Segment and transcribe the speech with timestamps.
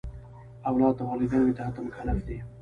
[0.69, 2.37] اولاد د والدینو اطاعت ته مکلف دی.